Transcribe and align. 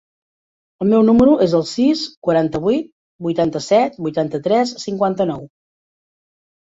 El 0.83 0.87
meu 0.93 1.01
número 1.09 1.33
es 1.45 1.51
el 1.57 1.65
sis, 1.71 1.99
quaranta-vuit, 2.27 2.87
vuitanta-set, 3.25 3.99
vuitanta-tres, 4.07 4.73
cinquanta-nou. 4.85 5.45